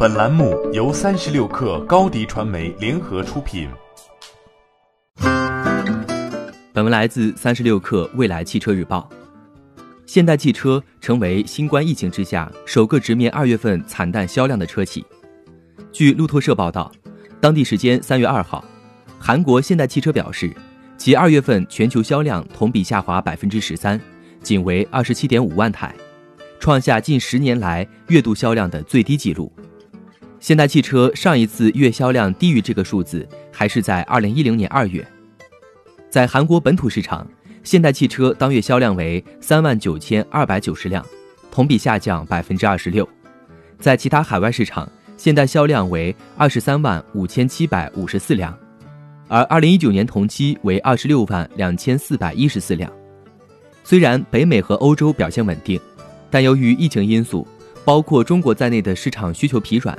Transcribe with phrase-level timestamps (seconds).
[0.00, 3.68] 本栏目由三十六氪高低传媒联合出品。
[6.72, 9.10] 本文来自三十六氪未来汽车日报。
[10.06, 15.04] 现代汽车成为新冠疫情之下首个直面二月份惨淡销量的车企。
[15.90, 16.92] 据路透社报道，
[17.40, 18.64] 当地时间三月二号，
[19.18, 20.54] 韩国现代汽车表示，
[20.96, 24.00] 其二月份全球销量同比下滑百分之十三，
[24.44, 25.92] 仅为二十七点五万台。
[26.60, 29.52] 创下近十年来月度销量的最低纪录。
[30.40, 35.06] 现代汽车上一次月销量低于这个数字，还是在二零一零年二月。
[36.08, 37.26] 在韩国本土市场，
[37.62, 41.04] 现代汽车当月销量为三万九千二百九十辆，
[41.50, 43.08] 同比下降百分之二十六。
[43.78, 48.56] 在其他海外市场，现代销量为二十三万五千七百五十四辆，
[49.26, 52.90] 而二零一九年同期为二十六万两千四百一十四辆。
[53.84, 55.80] 虽然北美和欧洲表现稳定。
[56.30, 57.48] 但由于疫情因素，
[57.86, 59.98] 包括中国在内的市场需求疲软，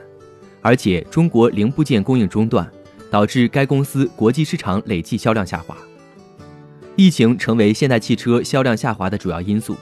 [0.62, 2.70] 而且中国零部件供应中断，
[3.09, 5.77] 导致该公司国际市场累计销量下滑。
[6.96, 9.76] 疫情成为现代汽车销量下滑的主要因素，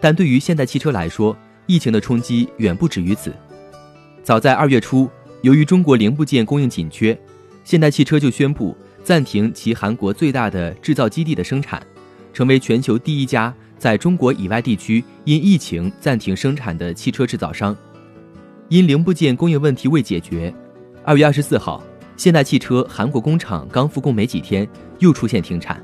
[0.00, 3.32] 但对于现代汽车来说，疫情的冲击远不止于此。
[4.22, 5.10] 早在二月初，
[5.42, 7.18] 由于中国零部件供应紧缺，
[7.64, 11.84] 现代汽车就宣布暂停其韩国最大的制造基地的生产，
[12.32, 13.52] 成为全球第一家。
[13.76, 17.76] 在中国以外地区因疫情暂停生产的汽车制造商，
[18.72, 20.50] 因零部件供应问题未解决，
[21.04, 21.82] 二月二十四号，
[22.16, 24.66] 现代汽车韩国工厂刚复工没几天，
[24.98, 25.78] 又出现停产。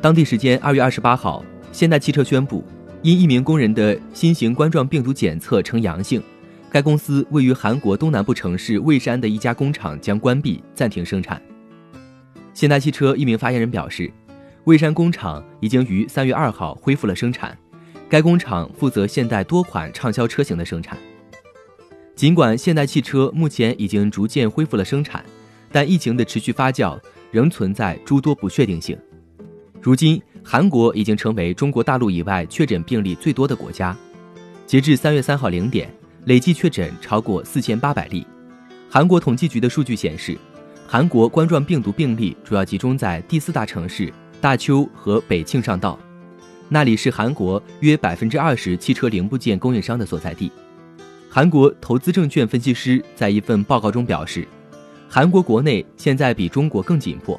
[0.00, 2.64] 当地时间二月二十八号，现代汽车宣布，
[3.00, 6.20] 因一名工人的新型冠状病毒检测呈阳性，
[6.68, 11.40] 该公司位于韩国东南部城市蔚山的一家工厂将关闭，暂停生产。
[12.52, 14.12] 现代汽车一名发言人表示。
[14.64, 17.56] 蔚山工厂已经于三月二号恢复了生产，
[18.08, 20.98] 该工厂负责现代多款畅销车型的生产。
[22.16, 25.22] 尽管现代汽车目前已经逐渐恢复了生产，
[25.70, 26.98] 但疫情的持续发酵
[27.30, 28.98] 仍存在诸多不确定性。
[29.82, 33.94] 如今，韩国已经成为中国大陆以外确诊病例最多的国家，
[34.66, 35.94] 截至三月三号零点，
[36.24, 38.26] 累计确诊超过四千八百例。
[38.88, 40.38] 韩国统计局的数据显示，
[40.86, 44.10] 韩国冠状病毒病例主要集中在第四大城市。
[44.38, 45.98] 大邱和北庆尚道，
[46.68, 50.52] 那里是韩国约百分之二十汽车零部件供应商的所在地。
[51.36, 54.48] 韩国投资证券分析师在一份报告中表示，
[55.06, 57.38] 韩国国内现在比中国更紧迫。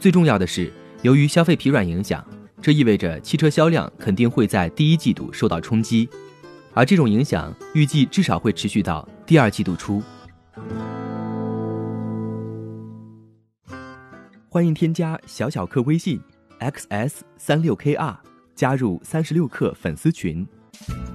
[0.00, 0.72] 最重要的是，
[1.02, 2.26] 由于消费疲软影响，
[2.62, 6.08] 这意味着汽车销量肯定会在第一季度受到冲击，
[6.72, 10.02] 而这种影响预计至少会持续到第二季度初。
[14.48, 16.18] 欢迎添加小小客微信。
[16.60, 18.16] xs 三六 kr
[18.54, 20.48] 加入三十六氪粉丝群，